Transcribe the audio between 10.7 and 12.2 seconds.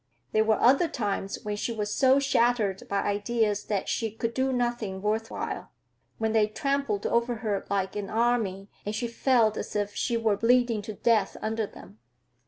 to death under them.